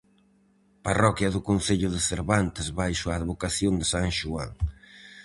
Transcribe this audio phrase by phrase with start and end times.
[0.85, 4.51] Parroquia do concello de Cervantes baixo a advocación de san Xoán.